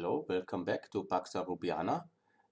[0.00, 2.04] Hello, welcome back to Pax Rubiana.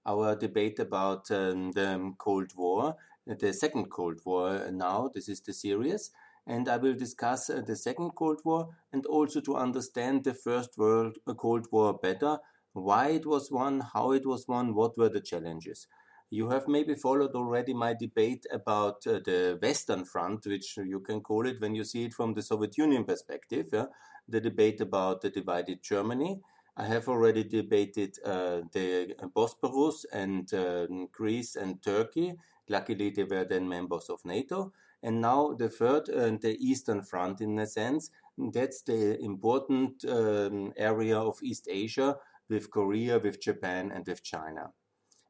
[0.05, 5.51] Our debate about um, the Cold War, the second Cold War now, this is the
[5.51, 6.11] series,
[6.45, 10.77] and I will discuss uh, the second Cold War and also to understand the First
[10.77, 12.37] World uh, Cold War better,
[12.73, 15.87] why it was won, how it was won, what were the challenges.
[16.29, 21.21] You have maybe followed already my debate about uh, the Western Front, which you can
[21.21, 23.85] call it when you see it from the Soviet Union perspective, yeah?
[24.27, 26.41] the debate about the divided Germany.
[26.79, 32.35] I have already debated uh, the Bosporus and uh, Greece and Turkey.
[32.69, 34.71] Luckily, they were then members of NATO.
[35.03, 40.71] And now the third, uh, the Eastern Front, in a sense, that's the important um,
[40.77, 42.15] area of East Asia
[42.47, 44.71] with Korea, with Japan, and with China.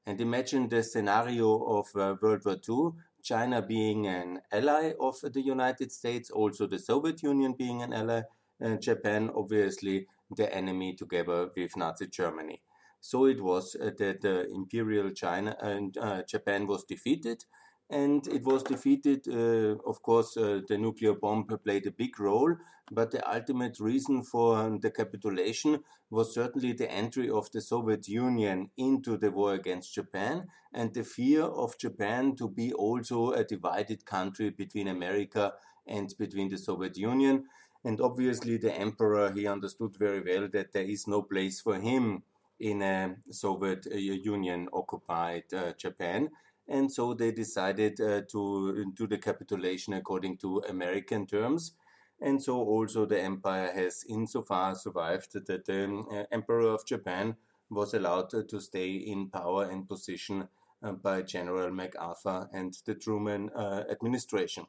[0.05, 5.41] And imagine the scenario of uh, World War II China being an ally of the
[5.41, 8.21] United States, also the Soviet Union being an ally,
[8.59, 12.61] and Japan obviously the enemy together with Nazi Germany.
[13.01, 17.45] So it was uh, that the Imperial China and uh, Japan was defeated,
[17.89, 19.27] and it was defeated.
[19.27, 22.55] Uh, of course, uh, the nuclear bomb played a big role,
[22.91, 28.07] but the ultimate reason for um, the capitulation was certainly the entry of the Soviet
[28.07, 33.43] Union into the war against Japan and the fear of Japan to be also a
[33.43, 35.53] divided country between America
[35.87, 37.45] and between the Soviet Union.
[37.83, 42.23] And obviously, the emperor he understood very well that there is no place for him
[42.59, 46.29] in a Soviet uh, Union occupied uh, Japan
[46.69, 51.73] and so they decided uh, to do the capitulation according to American terms.
[52.21, 57.37] And so also the empire has insofar survived that the uh, emperor of Japan
[57.71, 60.47] was allowed to stay in power and position
[60.83, 64.65] uh, by General MacArthur and the Truman uh, administration.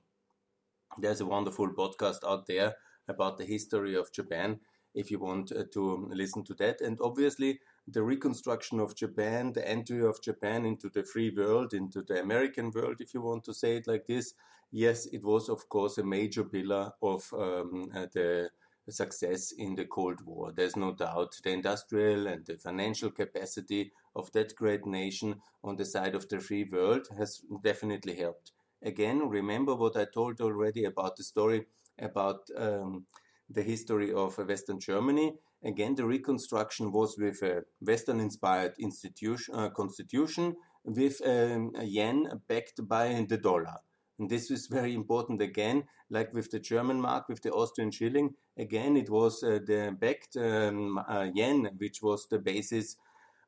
[0.99, 2.75] There's a wonderful podcast out there
[3.11, 4.61] about the history of Japan
[4.95, 6.81] if you want uh, to listen to that.
[6.81, 12.03] And obviously, the reconstruction of Japan, the entry of Japan into the free world, into
[12.03, 14.35] the American world, if you want to say it like this,
[14.73, 18.51] yes, it was, of course, a major pillar of um, uh, the
[18.89, 20.53] success in the Cold War.
[20.53, 25.85] There's no doubt the industrial and the financial capacity of that great nation on the
[25.85, 28.53] side of the free world has definitely helped.
[28.83, 31.67] Again, remember what I told already about the story
[32.01, 33.07] about um,
[33.49, 40.57] the history of Western Germany Again, the reconstruction was with a Western-inspired institution, uh, constitution
[40.85, 43.77] with um, a yen backed by the dollar.
[44.19, 48.35] And this is very important again, like with the German mark, with the Austrian shilling.
[48.57, 52.97] Again, it was uh, the backed um, uh, yen, which was the basis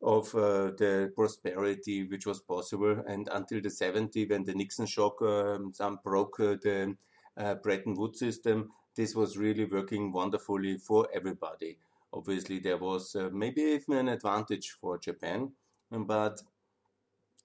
[0.02, 3.02] of uh, the prosperity which was possible.
[3.06, 6.94] And until the 70s, when the Nixon shock um, some broke uh, the
[7.36, 11.78] uh, Bretton Woods system, this was really working wonderfully for everybody.
[12.12, 15.52] Obviously, there was uh, maybe even an advantage for Japan,
[15.90, 16.42] but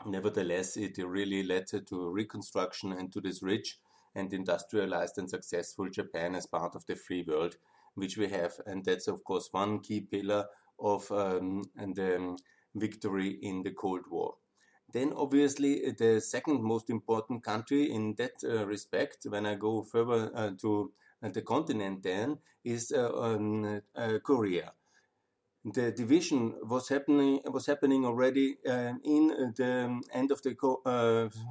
[0.05, 3.79] nevertheless, it really led to reconstruction and to this rich
[4.13, 7.55] and industrialized and successful Japan as part of the free world,
[7.95, 8.53] which we have.
[8.65, 10.45] And that's, of course, one key pillar
[10.79, 12.37] of um, the um,
[12.75, 14.35] victory in the Cold War.
[14.97, 20.31] Then, obviously, the second most important country in that uh, respect, when I go further
[20.34, 20.91] uh, to
[21.22, 24.74] the continent then is uh, um, uh, Korea.
[25.63, 30.56] The division was happening was happening already uh, in the end of the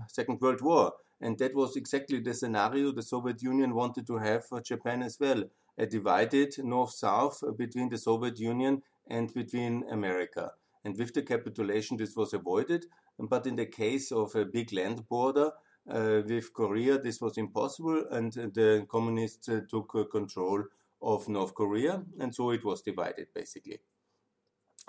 [0.08, 4.44] Second World War, and that was exactly the scenario the Soviet Union wanted to have
[4.44, 5.44] for Japan as well
[5.78, 10.54] a divided north south between the Soviet Union and between America.
[10.86, 12.86] And with the capitulation, this was avoided.
[13.18, 15.50] But in the case of a big land border,
[15.90, 20.64] uh, with Korea, this was impossible, and the communists uh, took uh, control
[21.02, 23.80] of North Korea, and so it was divided basically.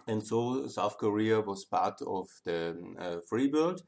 [0.08, 3.82] And so South Korea was part of the uh, free world,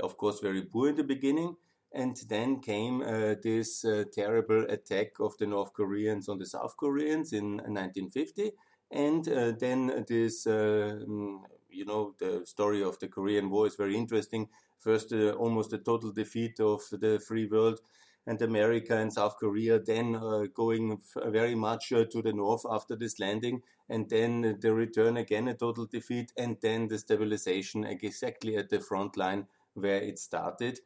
[0.00, 1.56] of course, very poor in the beginning.
[1.92, 6.76] And then came uh, this uh, terrible attack of the North Koreans on the South
[6.76, 8.50] Koreans in 1950.
[8.90, 11.40] And then this, mm,
[11.74, 14.48] you know, the story of the Korean War is very interesting
[14.84, 17.80] first uh, almost a total defeat of the free world
[18.26, 22.96] and America and South Korea, then uh, going very much uh, to the north after
[22.96, 28.56] this landing, and then the return again, a total defeat, and then the stabilization exactly
[28.56, 30.80] at the front line where it started.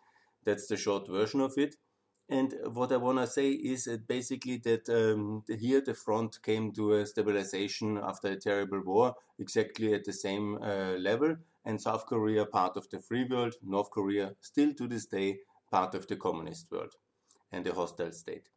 [0.44, 1.76] That's the short version of it.
[2.30, 6.92] And what I want to say is basically that um, here the front came to
[6.94, 12.44] a stabilization after a terrible war, exactly at the same uh, level and South Korea
[12.44, 15.38] part of the free world, North Korea still to this day
[15.70, 16.94] part of the communist world
[17.50, 18.48] and a hostile state.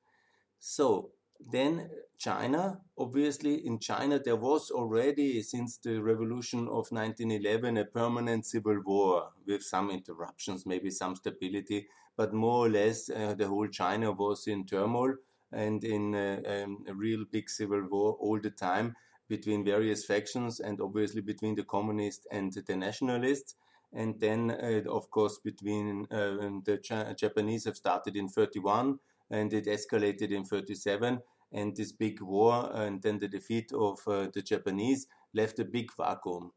[0.59, 1.89] So Then
[2.19, 8.79] China, obviously, in China, there was already, since the revolution of 1911, a permanent civil
[8.85, 11.87] war with some interruptions, maybe some stability,
[12.17, 15.15] but more or less uh, the whole China was in turmoil
[15.51, 18.95] and in uh, um, a real big civil war all the time
[19.27, 23.55] between various factions and obviously between the communists and the nationalists.
[23.93, 28.99] And then, uh, of course, between uh, the Ch- Japanese have started in 31
[29.29, 31.19] and it escalated in 37
[31.53, 35.89] and this big war and then the defeat of uh, the Japanese left a big
[35.95, 36.51] vacuum.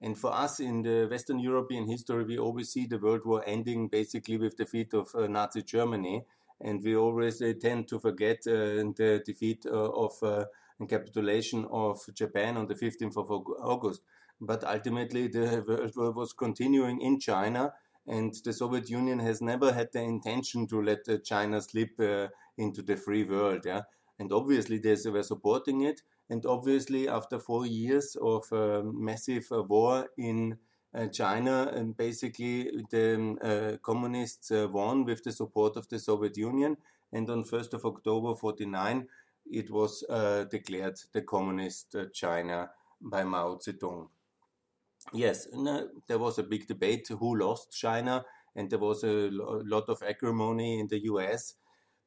[0.00, 3.88] And for us in the Western European history, we always see the World War ending
[3.88, 6.24] basically with the defeat of uh, Nazi Germany.
[6.60, 10.44] And we always uh, tend to forget uh, the defeat uh, of uh,
[10.80, 14.02] and capitulation of Japan on the 15th of August.
[14.40, 17.72] But ultimately, the World War was continuing in China,
[18.06, 22.00] and the Soviet Union has never had the intention to let China slip
[22.58, 23.62] into the free world.
[23.64, 23.82] Yeah?
[24.18, 26.02] and obviously they were supporting it.
[26.30, 30.56] And obviously, after four years of uh, massive uh, war in
[30.94, 36.36] uh, China, and basically the um, uh, communists won with the support of the Soviet
[36.36, 36.76] Union.
[37.12, 39.06] And on 1st of October 49,
[39.46, 40.02] it was
[40.50, 42.70] declared the communist China
[43.00, 44.08] by Mao Zedong.
[45.12, 45.46] Yes,
[46.08, 48.24] there was a big debate who lost China,
[48.56, 51.54] and there was a lot of acrimony in the US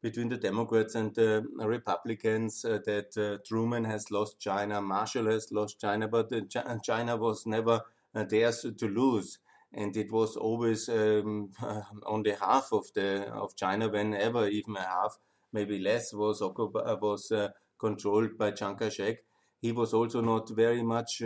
[0.02, 5.52] between the Democrats and the Republicans uh, that uh, Truman has lost China, Marshall has
[5.52, 7.82] lost China, but uh, China was never
[8.14, 9.40] theirs to lose.
[9.74, 11.50] And it was always um,
[12.40, 15.18] half of the of China, whenever even a half,
[15.52, 17.32] maybe less, was was
[17.78, 19.18] controlled by Chiang Kai-shek.
[19.62, 21.22] He was also not very much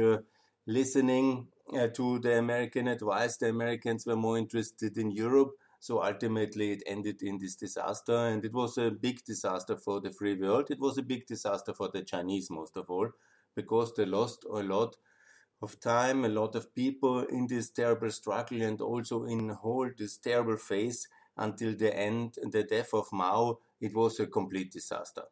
[0.66, 3.38] listening uh, to the American advice.
[3.38, 5.52] The Americans were more interested in Europe.
[5.82, 10.12] So ultimately, it ended in this disaster, and it was a big disaster for the
[10.14, 10.72] free world.
[10.72, 13.10] It was a big disaster for the Chinese, most of all,
[13.56, 14.96] because they lost a lot
[15.62, 20.18] of time, a lot of people in this terrible struggle, and also in whole this
[20.18, 21.08] terrible phase
[21.38, 23.60] until the end, the death of Mao.
[23.82, 25.24] It was a complete disaster.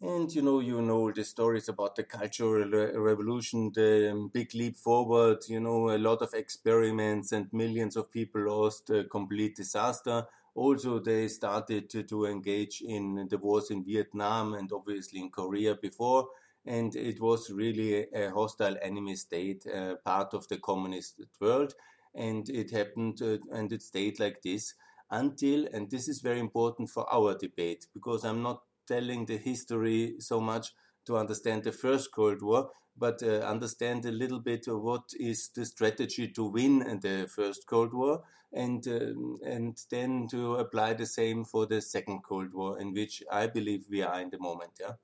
[0.00, 4.76] And you know, you know the stories about the Cultural Revolution, the um, big leap
[4.76, 5.38] forward.
[5.48, 10.26] You know, a lot of experiments and millions of people lost, a complete disaster.
[10.54, 15.74] Also, they started to, to engage in the wars in Vietnam and obviously in Korea
[15.74, 16.28] before,
[16.64, 21.74] and it was really a hostile enemy state, uh, part of the communist world.
[22.14, 24.74] And it happened, uh, and it stayed like this
[25.10, 30.16] until, and this is very important for our debate because I'm not telling the history
[30.18, 30.72] so much
[31.06, 35.64] to understand the first Cold War, but uh, understand a little bit what is the
[35.64, 38.22] strategy to win in the first Cold War,
[38.52, 39.12] and uh,
[39.44, 43.86] and then to apply the same for the second Cold War, in which I believe
[43.90, 44.72] we are in the moment.
[44.80, 44.94] Yeah,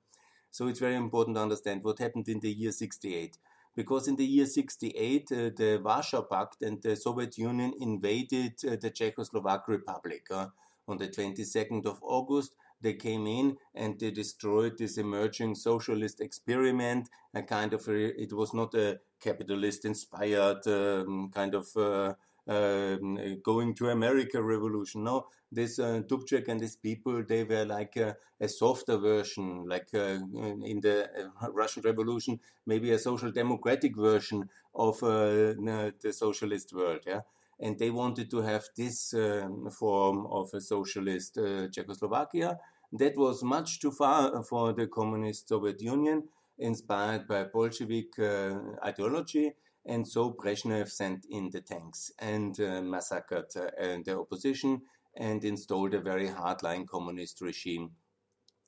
[0.51, 3.37] so it's very important to understand what happened in the year '68,
[3.75, 8.75] because in the year '68 uh, the Warsaw Pact and the Soviet Union invaded uh,
[8.75, 10.47] the Czechoslovak Republic uh,
[10.87, 17.09] on the 22nd of August they came in and they destroyed this emerging socialist experiment.
[17.33, 22.13] A kind of a, it was not a capitalist inspired um, kind of uh,
[22.47, 25.05] um, going to America revolution.
[25.05, 29.87] No, this uh, Dubček and these people, they were like a, a softer version, like
[29.93, 30.19] uh,
[30.63, 31.09] in the
[31.41, 37.01] uh, Russian Revolution, maybe a social democratic version of uh, the socialist world.
[37.07, 37.21] Yeah
[37.59, 42.57] and they wanted to have this um, form of a socialist uh, Czechoslovakia.
[42.93, 49.55] That was much too far for the communist Soviet Union, inspired by Bolshevik uh, ideology.
[49.83, 54.83] And so Brezhnev sent in the tanks and uh, massacred uh, the opposition
[55.17, 57.91] and installed a very hardline communist regime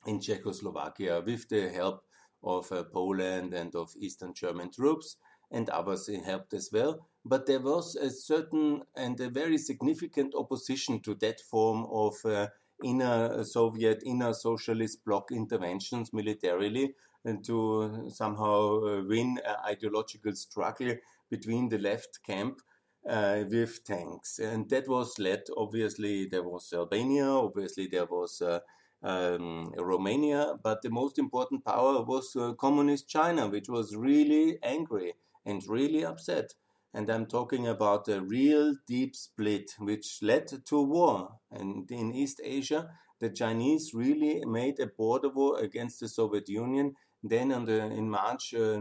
[0.08, 2.04] in Czechoslovakia with the help
[2.44, 5.18] of uh, Poland and of Eastern German troops,
[5.52, 7.08] and others helped as well.
[7.24, 12.48] But there was a certain and a very significant opposition to that form of uh,
[12.84, 20.94] inner Soviet, inner socialist bloc interventions militarily and to somehow uh, win an ideological struggle
[21.30, 22.62] between the left camp
[23.10, 24.40] uh, with tanks.
[24.40, 28.60] And that was led, obviously, there was Albania, obviously, there was uh,
[29.04, 35.14] um, Romania, but the most important power was uh, Communist China, which was really angry
[35.46, 36.54] and really upset
[36.96, 41.40] and I'm talking about a real deep split which led to war.
[41.52, 46.96] And in East Asia, the Chinese really made a border war against the Soviet Union.
[47.22, 48.80] Then the, in March uh,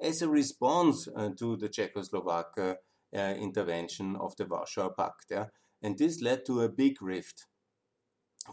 [0.00, 2.74] as a response uh, to the Czechoslovak uh,
[3.16, 5.26] uh, intervention of the Warsaw Pact.
[5.30, 5.46] Yeah?
[5.80, 7.46] And this led to a big rift.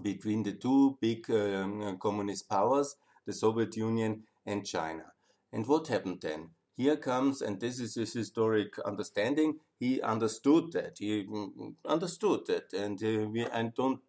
[0.02, 5.12] between the two big um, communist powers, the Soviet Union and China.
[5.52, 6.52] And what happened then?
[6.80, 9.60] Here comes, and this is his historic understanding.
[9.82, 10.96] He understood that.
[10.98, 14.00] He mm, understood that, and uh, we, I don't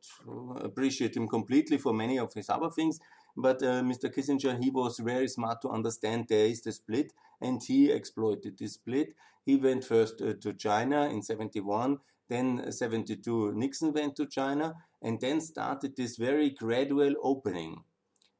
[0.60, 3.00] appreciate him completely for many of his other things.
[3.36, 4.08] But uh, Mr.
[4.14, 8.74] Kissinger, he was very smart to understand there is the split, and he exploited this
[8.74, 9.16] split.
[9.44, 11.98] He went first uh, to China in 71,
[12.28, 17.82] then 72 Nixon went to China, and then started this very gradual opening,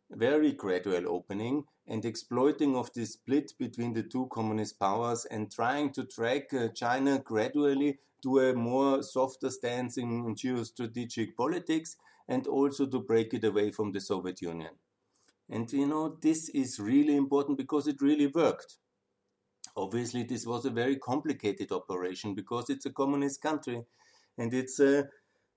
[0.09, 5.93] very gradual opening, and exploiting of the split between the two communist powers and trying
[5.93, 11.97] to track uh, China gradually to a more softer stance in geostrategic politics
[12.29, 14.71] and also to break it away from the Soviet Union.
[15.51, 18.77] And you know, this is really important because it really worked.
[19.77, 23.83] Obviously, this was a very complicated operation because it's a communist country
[24.39, 25.09] and it's a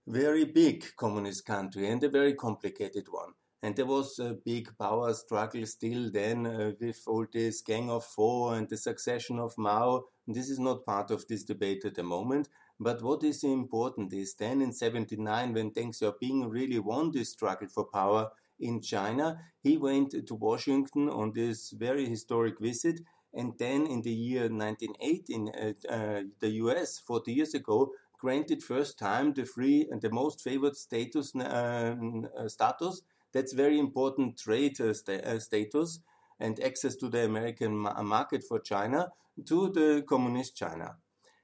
[0.08, 3.34] very big communist country and a very complicated one.
[3.63, 8.03] And there was a big power struggle still then uh, with all this Gang of
[8.03, 10.03] Four and the succession of Mao.
[10.27, 12.50] This is not part of this debate at the moment.
[12.77, 17.70] But what is important is then in 79, when Deng Xiaoping really won this struggle
[17.70, 23.00] for power in China, he went to Washington on this very historic visit.
[23.34, 29.00] And then in the year 1918, uh, uh, the US, 40 years ago, granted first
[29.00, 31.96] time the free and the most favored status, uh,
[32.38, 33.03] uh status
[33.34, 36.00] that's very important trade uh, uh, status
[36.40, 39.10] and access to the American ma market for China
[39.46, 40.96] to the communist China.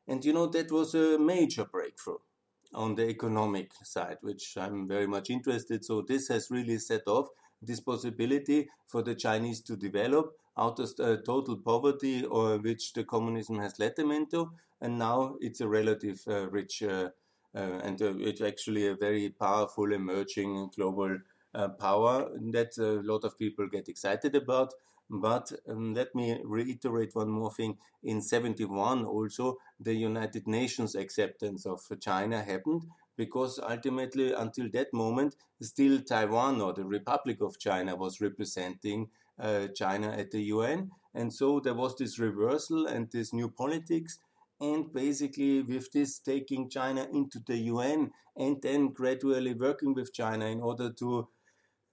[0.07, 2.17] And you know, that was a major breakthrough
[2.73, 5.83] on the economic side, which I'm very much interested.
[5.83, 7.27] So this has really set off
[7.61, 13.03] this possibility for the Chinese to develop out of uh, total poverty or which the
[13.03, 14.51] communism has led them into.
[14.81, 17.09] And now it's a relative uh, rich uh,
[17.55, 21.17] uh and it's actually a very powerful emerging global
[21.53, 24.73] uh, power that a lot of people get excited about.
[25.09, 27.77] But um, let me reiterate one more thing.
[28.03, 32.85] In 71, also, the United Nations acceptance of China happened
[33.17, 39.67] because ultimately, until that moment, still Taiwan or the Republic of China was representing uh,
[39.75, 40.91] China at the UN.
[41.13, 44.19] And so there was this reversal and this new politics.
[44.61, 50.45] And basically, with this taking China into the UN and then gradually working with China
[50.45, 51.27] in order to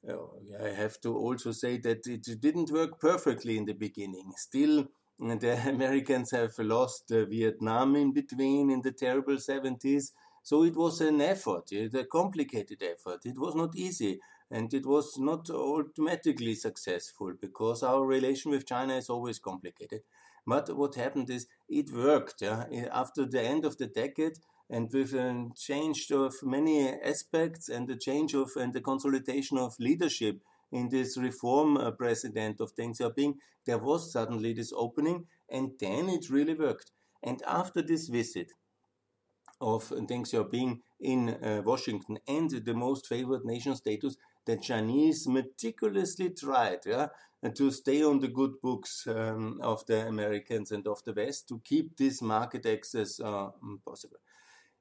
[0.08, 4.32] I have to also say that it didn't work perfectly in the beginning.
[4.36, 4.86] Still,
[5.18, 10.12] the Americans have lost uh, Vietnam in between in the terrible 70s.
[10.42, 13.26] So it was an effort, a complicated effort.
[13.26, 18.94] It was not easy and it was not automatically successful because our relation with China
[18.94, 20.02] is always complicated.
[20.46, 22.42] But what happened is it worked.
[22.42, 22.66] Yeah?
[22.92, 27.96] After the end of the decade, and with a change of many aspects and the
[27.96, 30.40] change of and the consolidation of leadership
[30.72, 33.34] in this reform uh, president of Deng Xiaoping,
[33.66, 36.90] there was suddenly this opening, and then it really worked.
[37.22, 38.52] And after this visit
[39.60, 46.30] of Deng Xiaoping in uh, Washington and the most favored nation status, the Chinese meticulously
[46.30, 47.08] tried yeah,
[47.54, 51.60] to stay on the good books um, of the Americans and of the West to
[51.64, 53.48] keep this market access uh,
[53.84, 54.18] possible.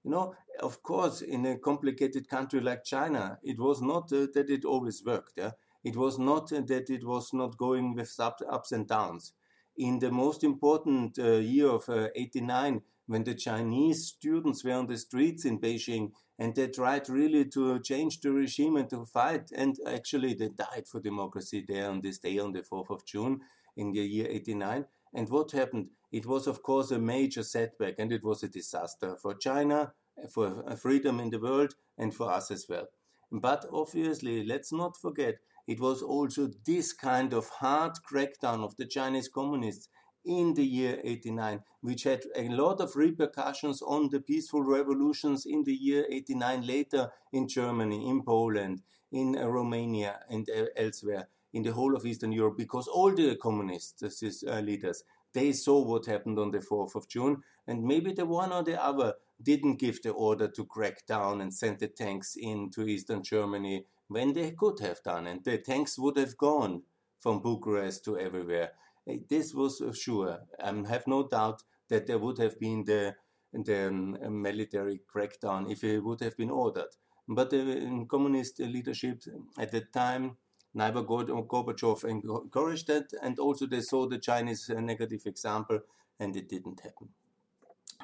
[0.06, 4.52] You know, of course, in a complicated country like China, it was not uh, that
[4.52, 5.34] it always worked.
[5.36, 5.54] Yeah?
[5.84, 9.34] It was not uh, that it was not going with ups and downs.
[9.78, 14.86] In the most important uh, year of uh, 89, when the Chinese students were on
[14.86, 19.50] the streets in Beijing and they tried really to change the regime and to fight,
[19.56, 23.42] and actually they died for democracy there on this day, on the 4th of June
[23.76, 24.86] in the year 89.
[25.16, 25.88] And what happened?
[26.16, 29.92] It was, of course, a major setback and it was a disaster for China,
[30.32, 32.88] for freedom in the world, and for us as well.
[33.34, 38.86] But obviously, let's not forget, it was also this kind of hard crackdown of the
[38.86, 39.90] Chinese communists
[40.24, 45.66] in the year 89, which had a lot of repercussions on the peaceful revolutions in
[45.66, 51.64] the year 89 later in Germany, in Poland, in uh, Romania, and uh, elsewhere in
[51.64, 55.04] the whole of Eastern Europe, because all the communist uh, leaders
[55.36, 58.82] they saw what happened on the 4th of June, and maybe the one or the
[58.82, 63.86] other didn't give the order to crack down and send the tanks into eastern Germany
[64.08, 66.84] when they could have done, and the tanks would have gone
[67.20, 68.72] from Bucharest to everywhere.
[69.08, 70.40] Eh, this was uh, sure.
[70.64, 73.16] I have no doubt that there would have been the,
[73.52, 76.92] the um, military crackdown if it would have been ordered.
[77.28, 79.24] But the um, communist leadership
[79.58, 80.38] at the time
[80.76, 85.80] Neither Gorbachev encouraged that, and also they saw the Chinese uh, negative example,
[86.20, 87.08] and it didn't happen.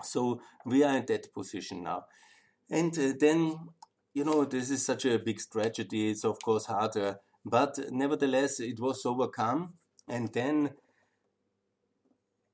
[0.01, 2.05] So we are in that position now.
[2.69, 3.57] And uh, then
[4.13, 6.11] you know, this is such a big tragedy.
[6.11, 9.73] It's of course harder, but nevertheless, it was overcome.
[10.07, 10.71] And then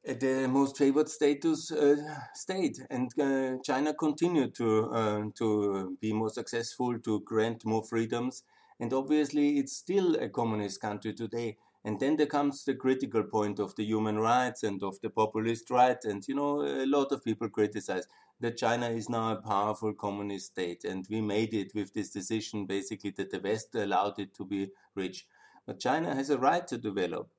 [0.08, 1.96] uh, the most favored status uh,
[2.34, 8.44] stayed, and uh, China continued to to be more successful, to grant more freedoms,
[8.80, 11.58] and obviously it's still a communist country today.
[11.84, 15.70] And then there comes the critical point of the human rights and of the populist
[15.70, 15.98] right.
[16.04, 18.08] And, you know, a lot of people criticize
[18.42, 20.84] that China is now a powerful communist state.
[20.84, 24.70] And we made it with this decision, basically, that the West allowed it to be
[24.96, 25.28] rich.
[25.66, 27.30] But China has a right to develop.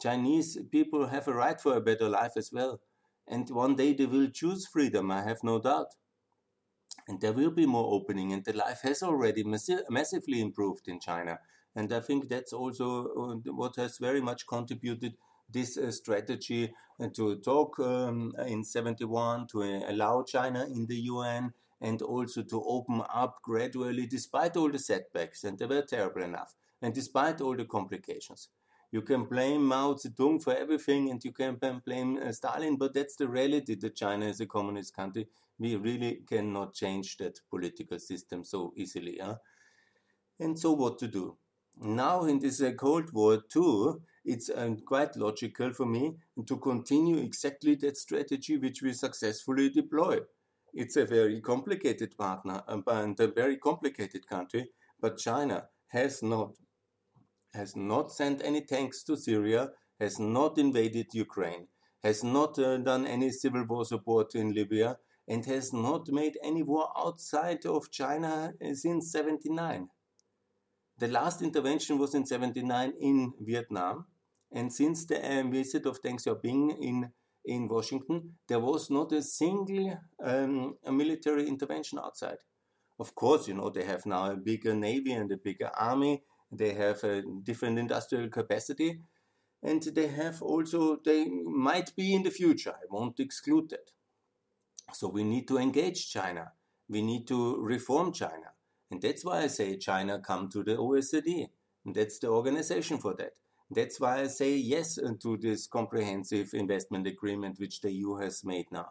[0.00, 2.80] Chinese people have a right for a better life as well.
[3.26, 5.94] And one day they will choose freedom, I have no doubt.
[7.08, 10.98] And there will be more opening, and the life has already massi- massively improved in
[10.98, 11.38] China.
[11.74, 15.14] And I think that's also uh, what has very much contributed
[15.48, 20.96] this uh, strategy uh, to talk um, in 71 to uh, allow China in the
[20.96, 26.22] UN and also to open up gradually despite all the setbacks and they were terrible
[26.22, 28.48] enough and despite all the complications.
[28.96, 33.14] You can blame Mao Zedong for everything and you can blame uh, Stalin, but that's
[33.16, 35.28] the reality that China is a communist country.
[35.58, 39.18] We really cannot change that political system so easily.
[39.22, 39.36] Huh?
[40.40, 41.36] And so, what to do?
[41.78, 47.18] now in this uh, Cold War too, it's uh, quite logical for me to continue
[47.18, 50.20] exactly that strategy which we successfully deploy.
[50.72, 56.54] It's a very complicated partner um, and a very complicated country, but China has not
[57.56, 61.68] has not sent any tanks to Syria, has not invaded Ukraine,
[62.04, 64.98] has not uh, done any civil war support in Libya,
[65.28, 69.88] and has not made any war outside of China since 79.
[70.98, 74.06] The last intervention was in 79 in Vietnam.
[74.52, 77.10] And since the uh, visit of Deng Xiaoping in,
[77.44, 82.38] in Washington, there was not a single um, military intervention outside.
[82.98, 86.22] Of course, you know, they have now a bigger navy and a bigger army.
[86.50, 89.00] They have a different industrial capacity.
[89.62, 92.70] And they have also, they might be in the future.
[92.70, 93.90] I won't exclude that.
[94.92, 96.52] So we need to engage China.
[96.88, 98.52] We need to reform China.
[98.90, 101.48] And that's why I say China come to the OECD.
[101.84, 103.32] And that's the organization for that.
[103.70, 108.44] That's why I say yes uh, to this comprehensive investment agreement which the EU has
[108.44, 108.90] made now.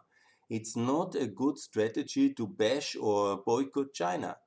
[0.49, 4.37] It's not a good strategy to bash or boycott China.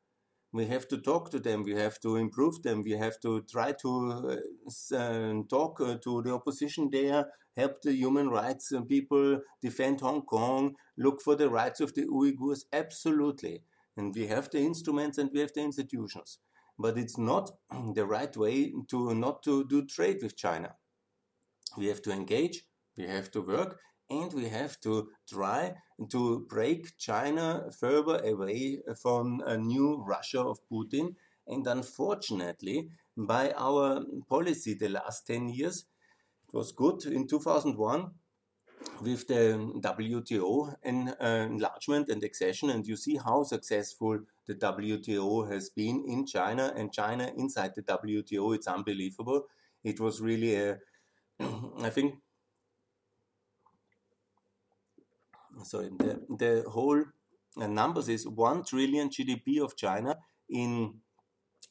[0.52, 3.72] We have to talk to them, we have to improve them, we have to try
[3.82, 10.00] to uh, uh talk uh, to the opposition there, help the human rights people defend
[10.00, 12.64] Hong Kong, look for the rights of the Uyghurs.
[12.72, 13.62] Absolutely.
[13.96, 16.38] And we have the instruments and we have the institutions.
[16.78, 17.50] But it's not
[17.94, 20.76] the right way to not to do trade with China.
[21.76, 22.62] We have to engage,
[22.96, 23.80] we have to work,
[24.11, 25.75] and we have to try
[26.11, 31.14] to break China further away from a new Russia of Putin.
[31.47, 35.87] And unfortunately, by our policy the last 10 years,
[36.49, 38.11] it was good in 2001
[39.03, 45.68] with the WTO uh, enlargement and accession, and you see how successful the WTO has
[45.68, 48.55] been in China and China inside the WTO.
[48.55, 49.47] It's unbelievable.
[49.85, 50.79] It was really a,
[51.40, 52.14] I think,
[55.64, 57.03] sorry, the, the whole
[57.61, 60.16] uh, numbers is 1 trillion GDP of China
[60.49, 60.94] in,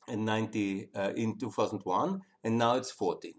[0.07, 3.33] in 90 uh, in 2001 and now it's 14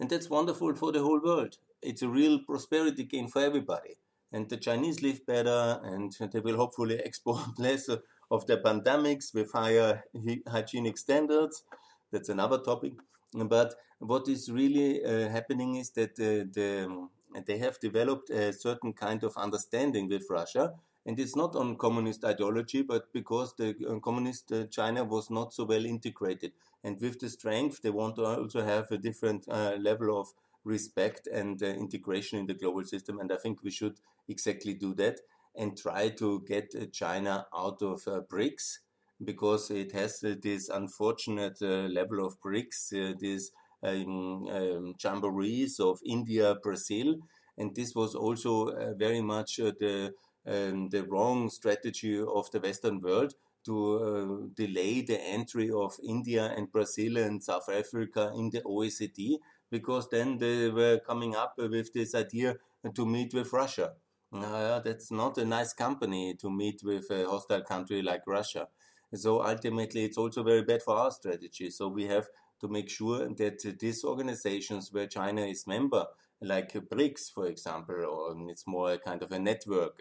[0.00, 3.96] and that's wonderful for the whole world it's a real prosperity gain for everybody.
[4.32, 7.88] And the Chinese live better, and they will hopefully export less
[8.30, 10.04] of the pandemics with higher
[10.48, 11.64] hygienic standards.
[12.10, 12.94] That's another topic.
[13.34, 17.08] But what is really uh, happening is that uh, the,
[17.46, 20.74] they have developed a certain kind of understanding with Russia.
[21.04, 25.52] And it's not on communist ideology, but because the uh, communist uh, China was not
[25.52, 26.52] so well integrated.
[26.84, 30.28] And with the strength, they want to also have a different uh, level of
[30.64, 33.18] respect and uh, integration in the global system.
[33.18, 35.20] And I think we should exactly do that
[35.56, 38.78] and try to get uh, China out of uh, BRICS
[39.24, 47.16] because it has this unfortunate level of BRICS, these um, um, jamborees of India, Brazil.
[47.58, 50.12] And this was also very much the,
[50.46, 56.72] um, the wrong strategy of the Western world to delay the entry of India and
[56.72, 59.38] Brazil and South Africa in the OECD
[59.70, 62.56] because then they were coming up with this idea
[62.94, 63.92] to meet with Russia.
[64.32, 68.66] Uh, that's not a nice company to meet with a hostile country like Russia.
[69.14, 71.70] So ultimately, it's also very bad for our strategy.
[71.70, 72.26] So we have
[72.62, 76.06] to make sure that these organizations where China is member,
[76.40, 80.00] like BRICS, for example, or it's more a kind of a network,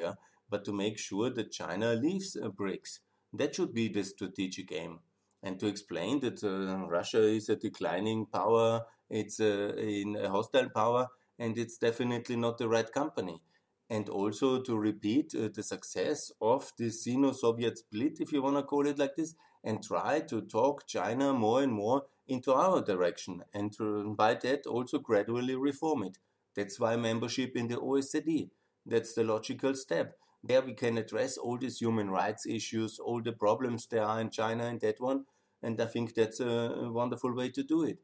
[0.50, 3.00] but to make sure that China leaves BRICS
[3.34, 5.00] That should be the strategic aim.
[5.44, 10.70] And to explain that uh, Russia is a declining power, it's uh, in a hostile
[10.70, 11.08] power,
[11.40, 13.42] and it's definitely not the right company.
[13.90, 18.58] And also to repeat uh, the success of the Sino Soviet split, if you want
[18.58, 22.82] to call it like this, and try to talk China more and more into our
[22.82, 26.18] direction, and to, by that also gradually reform it.
[26.56, 28.50] That's why membership in the OECD.
[28.86, 30.18] That's the logical step.
[30.44, 34.32] There we can address all these human rights issues, all the problems there are in
[34.32, 35.26] China in that one.
[35.62, 38.00] And I think that's a wonderful way to do it.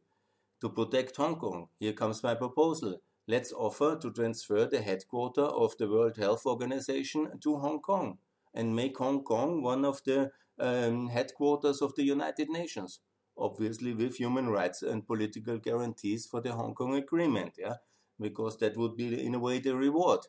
[0.61, 3.01] To protect Hong Kong, here comes my proposal.
[3.27, 8.19] Let's offer to transfer the headquarters of the World Health Organization to Hong Kong
[8.53, 12.99] and make Hong Kong one of the um, headquarters of the United Nations,
[13.37, 17.75] obviously with human rights and political guarantees for the Hong Kong Agreement, yeah,
[18.19, 20.21] because that would be in a way the reward,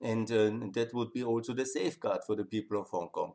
[0.00, 3.32] and uh, that would be also the safeguard for the people of Hong Kong.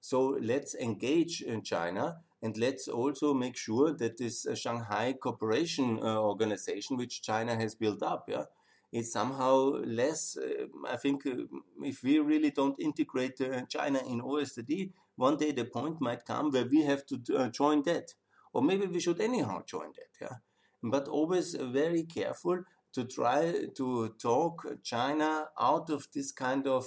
[0.00, 6.00] So let's engage in China and let's also make sure that this uh, Shanghai Cooperation
[6.02, 8.44] uh, Organization, which China has built up, yeah,
[8.92, 10.36] is somehow less.
[10.36, 11.44] Uh, I think uh,
[11.82, 16.50] if we really don't integrate uh, China in OSD, one day the point might come
[16.50, 18.14] where we have to uh, join that,
[18.52, 20.12] or maybe we should anyhow join that.
[20.20, 20.36] Yeah,
[20.82, 26.86] but always very careful to try to talk China out of this kind of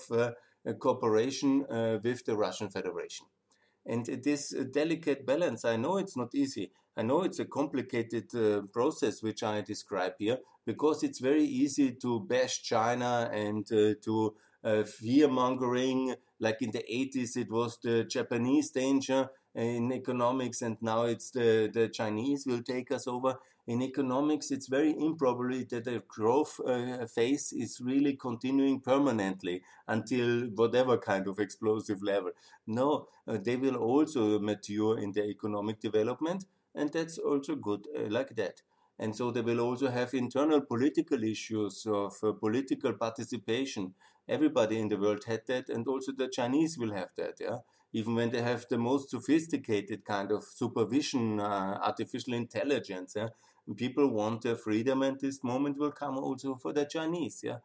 [0.79, 1.65] cooperation
[2.03, 3.25] with the Russian Federation.
[3.87, 6.71] And this delicate balance, I know it's not easy.
[6.97, 11.91] I know it's a complicated uh, process which I describe here because it's very easy
[11.91, 16.15] to bash China and uh, to uh, fear mongering.
[16.39, 21.69] Like in the 80s, it was the Japanese danger in economics, and now it's the,
[21.73, 23.36] the Chinese will take us over.
[23.67, 30.41] In economics, it's very improbable that the growth uh, phase is really continuing permanently until
[30.55, 32.31] whatever kind of explosive level.
[32.67, 38.01] No, uh, they will also mature in their economic development, and that's also good uh,
[38.09, 38.61] like that.
[38.99, 43.93] And so they will also have internal political issues of uh, political participation.
[44.27, 47.35] Everybody in the world had that, and also the Chinese will have that.
[47.39, 47.59] Yeah,
[47.93, 53.13] even when they have the most sophisticated kind of supervision, uh, artificial intelligence.
[53.15, 53.29] Yeah?
[53.75, 57.41] people want their freedom, and this moment will come also for the Chinese.
[57.43, 57.57] Yeah.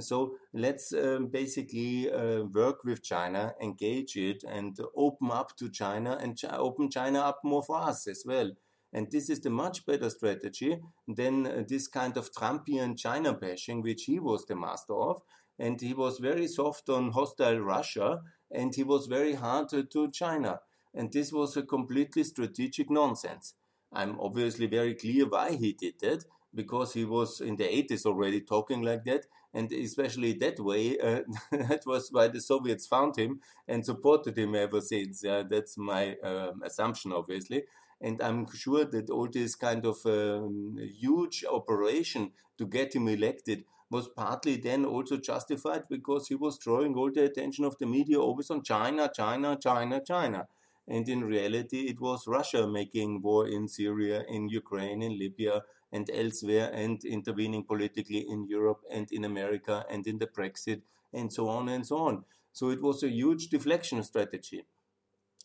[0.00, 6.18] So let's um, basically uh, work with China, engage it, and open up to China
[6.20, 8.50] and ch- open China up more for us as well.
[8.92, 13.82] And this is the much better strategy than uh, this kind of Trumpian China bashing,
[13.82, 15.22] which he was the master of.
[15.58, 20.60] And he was very soft on hostile Russia, and he was very hard to China.
[20.92, 23.54] And this was a completely strategic nonsense.
[23.92, 28.40] I'm obviously very clear why he did that because he was in the 80s already
[28.40, 31.20] talking like that and especially that way uh,
[31.52, 35.22] that was why the soviets found him and supported him ever since.
[35.22, 37.62] Yeah, that's my um, assumption obviously.
[38.00, 43.64] And i'm sure that all this kind of um, huge operation to get him elected
[43.90, 48.18] was partly then also justified because he was drawing all the attention of the media
[48.18, 50.46] always on china china china china.
[50.86, 55.62] And in reality, it was Russia making war in Syria, in Ukraine, in Libya,
[55.94, 61.32] and elsewhere, and intervening politically in Europe and in America and in the Brexit, and
[61.32, 62.24] so on and so on.
[62.52, 64.62] So it was a huge deflection strategy.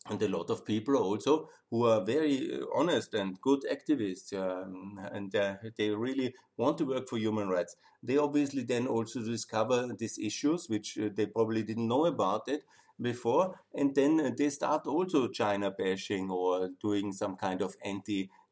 [0.10, 5.00] And a lot of people also who are very uh, honest and good activists, um,
[5.12, 7.76] and uh, they really want to work for human rights.
[8.02, 12.64] They obviously then also discover these issues, which uh, they probably didn't know about it,
[13.02, 17.76] before, and then they start also China bashing or doing some kind of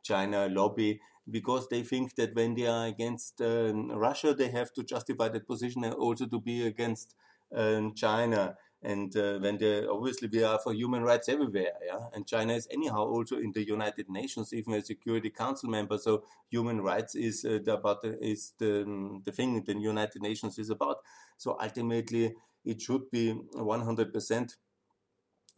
[0.07, 4.83] anti-China lobby because they think that when they are against um, Russia, they have to
[4.83, 7.15] justify that position and also to be against
[7.55, 8.55] um, China.
[8.81, 12.05] And uh, when they obviously we are for human rights everywhere, yeah.
[12.13, 15.97] And China is anyhow also in the United Nations, even a Security Council member.
[15.97, 20.21] So human rights is uh, the, about the, is the um, the thing the United
[20.21, 20.97] Nations is about.
[21.37, 24.55] So ultimately, it should be 100%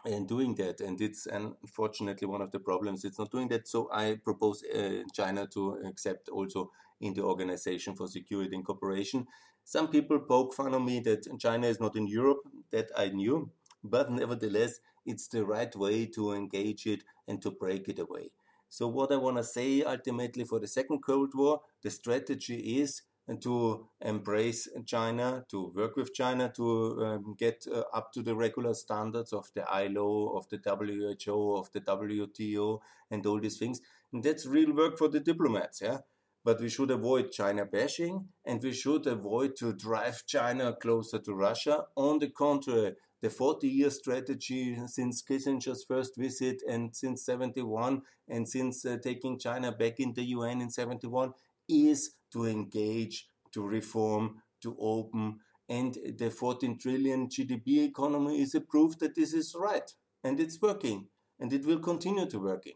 [0.10, 3.04] in doing that and it's unfortunately one of the problems.
[3.06, 7.96] It's not doing that so i propose uh, china to accept also in the organization
[7.96, 9.28] for security and cooperation.
[9.64, 12.40] Some people poke fun on me that china is not in europe
[12.72, 13.50] that i knew
[13.84, 18.32] but nevertheless it's the right way to engage it and to break it away.
[18.70, 23.02] So what i want to say ultimately for the second cold war the strategy is
[23.02, 28.36] and to embrace China, to work with China, to um, get uh, up to the
[28.36, 32.80] regular standards of the ILO, of the WHO, of the WTO,
[33.12, 33.82] and all these things.
[34.12, 36.00] And that's real work for the diplomats, yeah.
[36.44, 41.34] But we should avoid China bashing, and we should avoid to drive China closer to
[41.34, 41.86] Russia.
[41.96, 48.48] On the contrary, the 40 year strategy since Kissinger's first visit and since 71 and
[48.48, 51.34] since uh, taking China back in the UN in 71
[51.70, 55.40] is to engage, to reform, to open.
[55.68, 59.90] And the 14 trillion GDP economy is a proof that this is right
[60.24, 61.08] and it's working
[61.40, 62.74] and it will continue to working.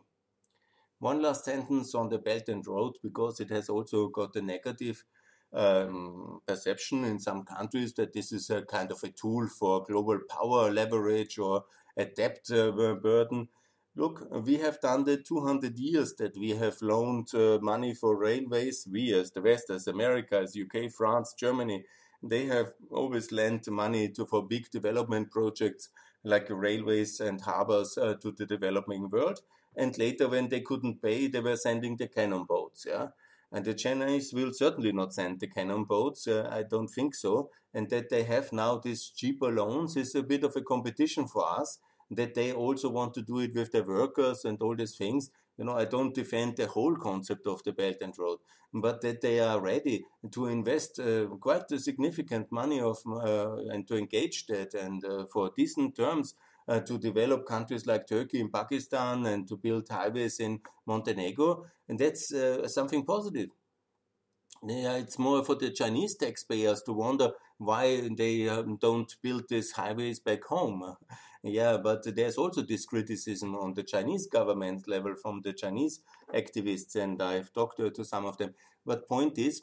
[1.00, 5.04] One last sentence on the Belt and Road because it has also got a negative
[5.54, 10.20] um, perception in some countries that this is a kind of a tool for global
[10.30, 11.66] power leverage or
[11.98, 13.50] a debt uh, burden.
[13.96, 18.88] Look, we have done the 200 years that we have loaned uh, money for railways.
[18.92, 21.86] We, as the West, as America, as UK, France, Germany,
[22.24, 25.90] they have always lent money to for big development projects
[26.24, 29.42] like railways and harbors uh, to the developing world.
[29.76, 32.86] And later, when they couldn't pay, they were sending the cannon boats.
[32.88, 33.08] Yeah,
[33.52, 36.28] and the Chinese will certainly not send the cannon boats.
[36.28, 37.52] Uh, I don't think so.
[37.74, 41.48] And that they have now these cheaper loans is a bit of a competition for
[41.60, 41.80] us.
[42.12, 45.32] That they also want to do it with their workers and all these things.
[45.58, 48.40] You know, I don't defend the whole concept of the Belt and Road,
[48.74, 53.88] but that they are ready to invest uh, quite a significant money of uh, and
[53.88, 56.34] to engage that and uh, for decent terms
[56.68, 61.66] uh, to develop countries like Turkey and Pakistan and to build highways in Montenegro.
[61.88, 63.50] And that's uh, something positive.
[64.66, 69.72] Yeah, it's more for the Chinese taxpayers to wonder why they um, don't build these
[69.74, 70.96] highways back home.
[71.44, 76.00] Yeah, but there's also this criticism on the Chinese government level from the Chinese
[76.34, 78.54] activists, and I've talked to, some of them.
[78.86, 79.62] But point is,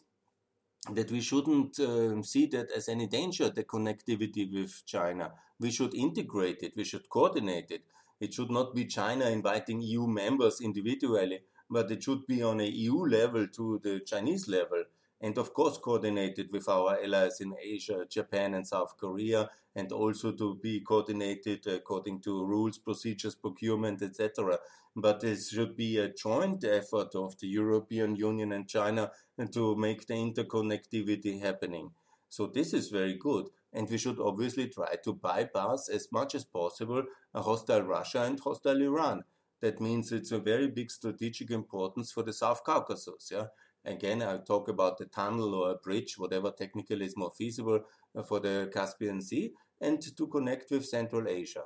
[0.89, 5.33] that we shouldn't uh, see that as any danger, the connectivity with China.
[5.59, 7.83] We should integrate it, we should coordinate it.
[8.19, 12.67] It should not be China inviting EU members individually, but it should be on a
[12.67, 14.85] EU level to the Chinese level
[15.21, 20.33] and of course coordinated with our allies in Asia, Japan and South Korea, and also
[20.33, 24.59] to be coordinated according to rules, procedures, procurement, etc.
[24.97, 29.13] But this should be a joint effort of the European Union and China
[29.53, 31.93] to make the interconnectivity happening.
[32.29, 33.47] So this is very good.
[33.73, 37.05] And we should obviously try to bypass as much as possible
[37.35, 39.23] hostile Russia and hostile Iran.
[39.61, 43.31] That means it's a very big strategic importance for the South Caucasus.
[43.31, 43.47] Yeah?
[43.85, 47.81] Again, I'll talk about the tunnel or a bridge, whatever technically is more feasible
[48.15, 51.65] uh, for the Caspian Sea, and to connect with Central Asia.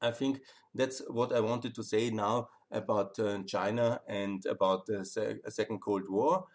[0.00, 0.40] I think
[0.74, 5.80] that's what I wanted to say now about uh, China and about the se Second
[5.80, 6.46] Cold War.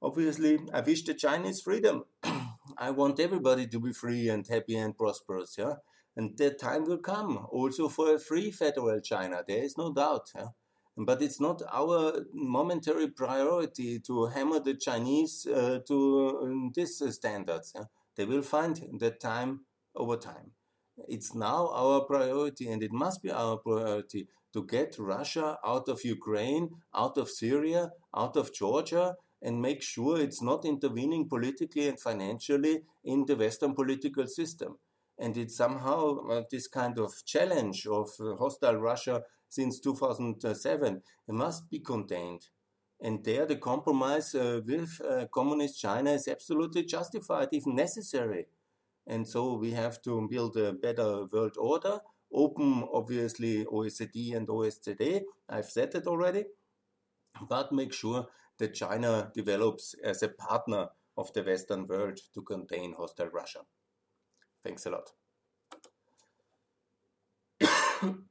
[0.00, 2.04] Obviously, I wish the Chinese freedom.
[2.78, 5.74] I want everybody to be free and happy and prosperous, yeah.
[6.16, 9.42] And that time will come also for a free federal China.
[9.46, 10.30] There is no doubt.
[10.34, 10.48] Yeah?
[11.00, 17.72] But it's not our momentary priority to hammer the Chinese uh, to um, these standards.
[17.74, 17.84] Yeah?
[18.16, 19.60] They will find that time
[19.94, 20.50] over time.
[21.06, 26.04] It's now our priority, and it must be our priority to get Russia out of
[26.04, 32.00] Ukraine, out of Syria, out of Georgia, and make sure it's not intervening politically and
[32.00, 34.78] financially in the Western political system.
[35.16, 41.34] And it's somehow uh, this kind of challenge of uh, hostile Russia since 2007 it
[41.34, 42.48] must be contained.
[43.00, 48.46] And there, the compromise uh, with uh, communist China is absolutely justified, if necessary.
[49.06, 52.00] And so we have to build a better world order,
[52.32, 55.22] open, obviously, OECD and OSCE.
[55.48, 56.44] I've said it already.
[57.48, 58.26] But make sure
[58.58, 63.60] that China develops as a partner of the Western world to contain hostile Russia.
[64.64, 65.12] Thanks a lot.